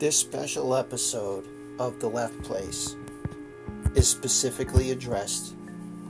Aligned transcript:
This 0.00 0.18
special 0.18 0.74
episode 0.74 1.46
of 1.78 2.00
The 2.00 2.08
Left 2.08 2.42
Place 2.42 2.96
is 3.94 4.08
specifically 4.08 4.90
addressed 4.90 5.54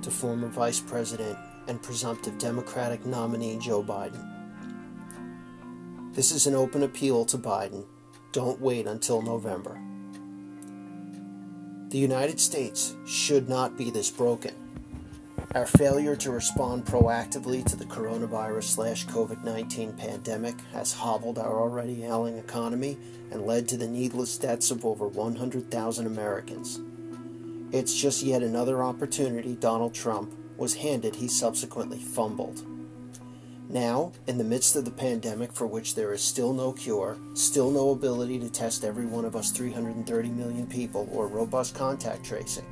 to 0.00 0.10
former 0.10 0.48
Vice 0.48 0.80
President 0.80 1.36
and 1.68 1.82
presumptive 1.82 2.38
Democratic 2.38 3.04
nominee 3.04 3.58
Joe 3.58 3.82
Biden. 3.82 4.24
This 6.14 6.32
is 6.32 6.46
an 6.46 6.54
open 6.54 6.84
appeal 6.84 7.26
to 7.26 7.36
Biden. 7.36 7.84
Don't 8.32 8.58
wait 8.62 8.86
until 8.86 9.20
November. 9.20 9.78
The 11.90 11.98
United 11.98 12.40
States 12.40 12.96
should 13.06 13.46
not 13.46 13.76
be 13.76 13.90
this 13.90 14.10
broken. 14.10 14.65
Our 15.54 15.64
failure 15.66 16.16
to 16.16 16.32
respond 16.32 16.84
proactively 16.84 17.64
to 17.66 17.76
the 17.76 17.84
coronavirus 17.86 18.64
slash 18.64 19.06
COVID 19.06 19.44
19 19.44 19.92
pandemic 19.94 20.60
has 20.72 20.92
hobbled 20.92 21.38
our 21.38 21.60
already 21.60 22.04
ailing 22.04 22.36
economy 22.36 22.98
and 23.30 23.46
led 23.46 23.68
to 23.68 23.76
the 23.76 23.86
needless 23.86 24.36
deaths 24.36 24.70
of 24.70 24.84
over 24.84 25.06
100,000 25.06 26.06
Americans. 26.06 26.80
It's 27.72 27.94
just 27.94 28.22
yet 28.22 28.42
another 28.42 28.82
opportunity 28.82 29.54
Donald 29.54 29.94
Trump 29.94 30.34
was 30.56 30.74
handed 30.74 31.16
he 31.16 31.28
subsequently 31.28 32.00
fumbled. 32.00 32.62
Now, 33.68 34.12
in 34.26 34.38
the 34.38 34.44
midst 34.44 34.76
of 34.76 34.84
the 34.84 34.90
pandemic 34.90 35.52
for 35.52 35.66
which 35.66 35.94
there 35.94 36.12
is 36.12 36.22
still 36.22 36.52
no 36.52 36.72
cure, 36.72 37.16
still 37.34 37.70
no 37.70 37.90
ability 37.90 38.38
to 38.40 38.50
test 38.50 38.84
every 38.84 39.06
one 39.06 39.24
of 39.24 39.34
us 39.34 39.50
330 39.50 40.28
million 40.28 40.66
people, 40.66 41.08
or 41.12 41.26
robust 41.26 41.74
contact 41.74 42.24
tracing, 42.24 42.64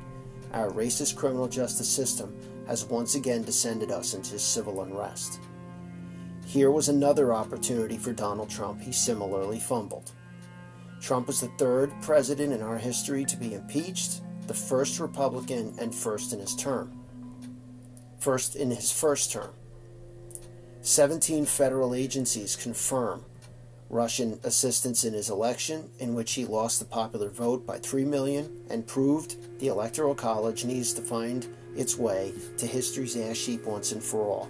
our 0.53 0.69
racist 0.71 1.15
criminal 1.15 1.47
justice 1.47 1.89
system 1.89 2.35
has 2.67 2.85
once 2.85 3.15
again 3.15 3.43
descended 3.43 3.91
us 3.91 4.13
into 4.13 4.39
civil 4.39 4.81
unrest. 4.81 5.39
Here 6.45 6.71
was 6.71 6.89
another 6.89 7.33
opportunity 7.33 7.97
for 7.97 8.13
Donald 8.13 8.49
Trump 8.49 8.81
he 8.81 8.91
similarly 8.91 9.59
fumbled. 9.59 10.11
Trump 11.01 11.27
was 11.27 11.41
the 11.41 11.51
third 11.57 11.91
president 12.01 12.53
in 12.53 12.61
our 12.61 12.77
history 12.77 13.25
to 13.25 13.37
be 13.37 13.53
impeached, 13.53 14.21
the 14.47 14.53
first 14.53 14.99
Republican, 14.99 15.75
and 15.79 15.93
first 15.93 16.33
in 16.33 16.39
his 16.39 16.55
term. 16.55 16.99
First 18.19 18.55
in 18.55 18.71
his 18.71 18.91
first 18.91 19.31
term. 19.31 19.53
17 20.81 21.45
federal 21.45 21.95
agencies 21.95 22.55
confirm 22.55 23.25
Russian 23.89 24.39
assistance 24.43 25.03
in 25.03 25.13
his 25.13 25.29
election, 25.29 25.89
in 25.99 26.15
which 26.15 26.33
he 26.33 26.45
lost 26.45 26.79
the 26.79 26.85
popular 26.85 27.29
vote 27.29 27.65
by 27.65 27.77
3 27.77 28.03
million 28.05 28.65
and 28.69 28.87
proved 28.87 29.59
the 29.59 29.67
Electoral 29.67 30.15
College 30.15 30.65
needs 30.65 30.91
to 30.93 31.01
find 31.01 31.47
its 31.75 31.97
way 31.97 32.33
to 32.57 32.65
history's 32.65 33.15
ash 33.15 33.45
heap 33.45 33.65
once 33.65 33.91
and 33.91 34.03
for 34.03 34.21
all. 34.23 34.49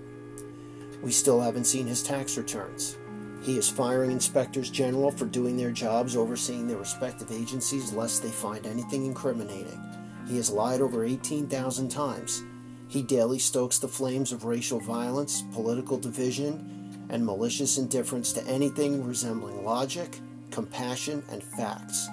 We 1.03 1.11
still 1.11 1.41
haven't 1.41 1.65
seen 1.65 1.85
his 1.87 2.01
tax 2.01 2.37
returns. 2.37 2.97
He 3.43 3.57
is 3.57 3.69
firing 3.69 4.11
inspectors 4.11 4.71
general 4.71 5.11
for 5.11 5.25
doing 5.25 5.57
their 5.57 5.71
jobs 5.71 6.15
overseeing 6.15 6.67
their 6.67 6.77
respective 6.77 7.31
agencies 7.31 7.93
lest 7.93 8.23
they 8.23 8.31
find 8.31 8.65
anything 8.65 9.05
incriminating. 9.05 9.79
He 10.27 10.37
has 10.37 10.49
lied 10.49 10.81
over 10.81 11.03
18,000 11.03 11.89
times. 11.89 12.41
He 12.87 13.03
daily 13.03 13.37
stokes 13.37 13.77
the 13.77 13.87
flames 13.87 14.31
of 14.31 14.45
racial 14.45 14.79
violence, 14.79 15.43
political 15.53 15.99
division, 15.99 16.84
and 17.09 17.25
malicious 17.25 17.77
indifference 17.77 18.33
to 18.33 18.45
anything 18.47 19.05
resembling 19.05 19.63
logic, 19.63 20.19
compassion, 20.51 21.23
and 21.31 21.43
facts. 21.43 22.09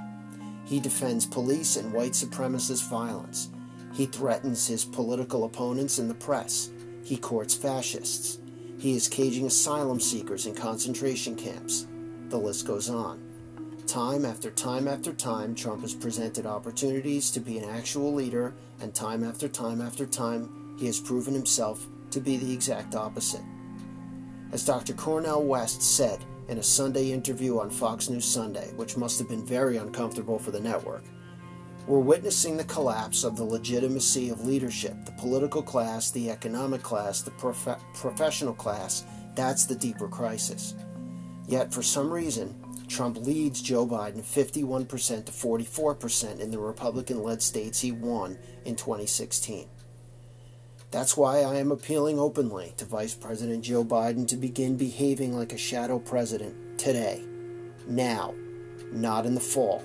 He 0.65 0.81
defends 0.81 1.27
police 1.27 1.77
and 1.77 1.93
white 1.93 2.13
supremacist 2.13 2.89
violence. 2.89 3.51
He 3.93 4.07
threatens 4.07 4.67
his 4.67 4.85
political 4.85 5.45
opponents 5.45 5.99
in 5.99 6.09
the 6.09 6.15
press. 6.15 6.71
He 7.05 7.17
courts 7.17 7.55
fascists. 7.55 8.39
He 8.79 8.97
is 8.97 9.09
caging 9.09 9.47
asylum 9.47 10.01
seekers 10.01 10.47
in 10.47 10.55
concentration 10.55 11.37
camps. 11.37 11.87
The 12.29 12.39
list 12.39 12.67
goes 12.67 12.89
on. 12.89 13.23
Time 13.87 14.25
after 14.25 14.51
time 14.51 14.89
after 14.89 15.13
time, 15.13 15.55
Trump 15.55 15.83
has 15.83 15.95
presented 15.95 16.47
opportunities 16.47 17.31
to 17.33 17.41
be 17.41 17.59
an 17.59 17.69
actual 17.69 18.15
leader, 18.15 18.55
and 18.81 18.95
time 18.95 19.23
after 19.23 19.49
time 19.49 19.81
after 19.81 20.07
time, 20.07 20.77
he 20.79 20.87
has 20.87 20.99
proven 20.99 21.35
himself 21.35 21.87
to 22.11 22.21
be 22.21 22.37
the 22.37 22.53
exact 22.53 22.95
opposite. 22.95 23.43
As 24.53 24.67
Dr. 24.67 24.93
Cornel 24.93 25.45
West 25.45 25.81
said 25.81 26.23
in 26.49 26.59
a 26.59 26.63
Sunday 26.63 27.11
interview 27.11 27.59
on 27.59 27.71
Fox 27.71 28.11
News 28.11 28.27
Sunday, 28.27 28.71
which 28.77 28.99
must 28.99 29.19
have 29.19 29.27
been 29.27 29.47
very 29.47 29.79
uncomfortable 29.79 30.39
for 30.39 30.51
the 30.51 30.61
network, 30.61 31.05
we're 31.87 32.01
witnessing 32.01 32.59
the 32.59 32.65
collapse 32.65 33.25
of 33.25 33.35
the 33.35 33.45
legitimacy 33.45 34.29
of 34.29 34.45
leadership, 34.47 35.07
the 35.07 35.13
political 35.13 35.63
class, 35.63 36.11
the 36.11 36.31
economic 36.31 36.83
class, 36.83 37.23
the 37.23 37.31
prof- 37.31 37.83
professional 37.95 38.53
class. 38.53 39.05
That's 39.35 39.65
the 39.65 39.75
deeper 39.75 40.07
crisis. 40.07 40.75
Yet, 41.49 41.73
for 41.73 41.83
some 41.83 42.11
reason, 42.11 42.55
Trump 42.89 43.17
leads 43.17 43.63
Joe 43.63 43.87
Biden 43.87 44.21
51% 44.21 45.25
to 45.25 45.33
44% 45.33 46.41
in 46.41 46.51
the 46.51 46.59
Republican 46.59 47.23
led 47.23 47.41
states 47.41 47.81
he 47.81 47.91
won 47.91 48.39
in 48.67 48.77
2016. 48.77 49.67
That's 50.93 51.17
why 51.17 51.39
I 51.39 51.55
am 51.55 51.73
appealing 51.73 52.21
openly 52.21 52.75
to 52.77 52.85
Vice 52.85 53.15
President 53.15 53.65
Joe 53.65 53.83
Biden 53.83 54.29
to 54.29 54.37
begin 54.37 54.77
behaving 54.77 55.35
like 55.35 55.55
a 55.55 55.59
shadow 55.59 55.99
president 55.99 56.79
today, 56.79 57.23
now, 57.89 58.35
not 58.93 59.25
in 59.25 59.35
the 59.35 59.41
fall. 59.41 59.83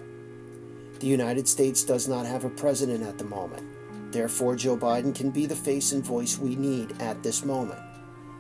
The 1.00 1.08
United 1.08 1.48
States 1.48 1.86
does 1.86 2.10
not 2.10 2.26
have 2.26 2.44
a 2.44 2.50
president 2.50 3.04
at 3.04 3.18
the 3.18 3.24
moment. 3.24 3.64
Therefore, 4.12 4.58
Joe 4.58 4.76
Biden 4.76 5.16
can 5.16 5.32
be 5.32 5.46
the 5.46 5.56
face 5.56 5.94
and 5.94 6.04
voice 6.04 6.38
we 6.38 6.58
need 6.58 7.02
at 7.02 7.24
this 7.24 7.46
moment. 7.46 7.80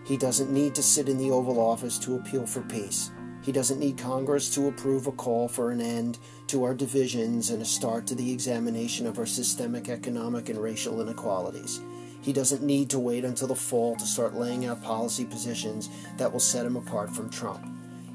He 0.05 0.17
doesn't 0.17 0.51
need 0.51 0.75
to 0.75 0.83
sit 0.83 1.07
in 1.07 1.17
the 1.17 1.31
Oval 1.31 1.61
Office 1.61 1.97
to 1.99 2.17
appeal 2.17 2.45
for 2.45 2.63
peace. 2.63 3.11
He 3.43 3.53
doesn't 3.53 3.79
need 3.79 3.97
Congress 3.97 4.53
to 4.55 4.67
approve 4.67 5.07
a 5.07 5.13
call 5.13 5.47
for 5.47 5.71
an 5.71 5.79
end 5.79 6.17
to 6.47 6.65
our 6.65 6.73
divisions 6.73 7.49
and 7.49 7.61
a 7.61 7.65
start 7.65 8.05
to 8.07 8.15
the 8.15 8.29
examination 8.29 9.07
of 9.07 9.19
our 9.19 9.25
systemic 9.25 9.87
economic 9.87 10.49
and 10.49 10.61
racial 10.61 10.99
inequalities. 10.99 11.79
He 12.27 12.33
doesn't 12.33 12.61
need 12.61 12.89
to 12.89 12.99
wait 12.99 13.23
until 13.23 13.47
the 13.47 13.55
fall 13.55 13.95
to 13.95 14.05
start 14.05 14.35
laying 14.35 14.65
out 14.65 14.83
policy 14.83 15.23
positions 15.23 15.87
that 16.17 16.29
will 16.29 16.41
set 16.41 16.65
him 16.65 16.75
apart 16.75 17.09
from 17.09 17.29
Trump. 17.29 17.65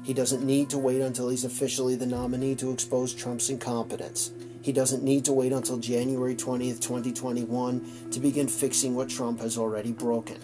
He 0.03 0.13
doesn't 0.13 0.45
need 0.45 0.69
to 0.69 0.77
wait 0.77 1.01
until 1.01 1.29
he's 1.29 1.45
officially 1.45 1.95
the 1.95 2.05
nominee 2.05 2.53
to 2.57 2.71
expose 2.71 3.11
Trump's 3.11 3.49
incompetence. 3.49 4.29
He 4.61 4.71
doesn't 4.71 5.01
need 5.01 5.25
to 5.25 5.33
wait 5.33 5.51
until 5.51 5.79
January 5.79 6.35
20th, 6.35 6.79
2021 6.79 8.09
to 8.11 8.19
begin 8.19 8.47
fixing 8.47 8.93
what 8.93 9.09
Trump 9.09 9.39
has 9.39 9.57
already 9.57 9.91
broken. 9.91 10.37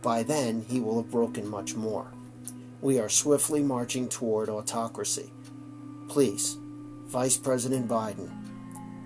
By 0.00 0.22
then, 0.22 0.64
he 0.68 0.78
will 0.78 1.02
have 1.02 1.10
broken 1.10 1.44
much 1.44 1.74
more. 1.74 2.12
We 2.80 3.00
are 3.00 3.08
swiftly 3.08 3.64
marching 3.64 4.08
toward 4.08 4.48
autocracy. 4.48 5.32
Please, 6.06 6.56
Vice 7.06 7.36
President 7.36 7.88
Biden, 7.88 8.30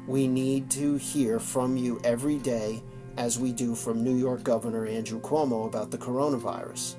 we 0.06 0.28
need 0.28 0.70
to 0.72 0.96
hear 0.96 1.40
from 1.40 1.78
you 1.78 1.98
every 2.04 2.36
day 2.36 2.82
as 3.16 3.38
we 3.38 3.52
do 3.52 3.74
from 3.74 4.02
New 4.02 4.16
York 4.16 4.42
Governor 4.42 4.86
Andrew 4.86 5.20
Cuomo 5.20 5.66
about 5.66 5.90
the 5.90 5.98
coronavirus. 5.98 6.96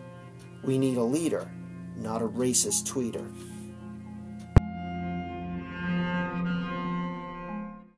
We 0.64 0.78
need 0.78 0.98
a 0.98 1.04
leader 1.04 1.50
not 1.96 2.22
a 2.22 2.28
racist 2.28 2.86
tweeter. 2.86 3.26